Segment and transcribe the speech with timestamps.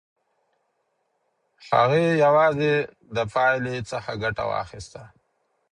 [1.69, 2.73] هغې یوازې
[3.15, 5.03] د پایلې څخه ګټه واخیسته.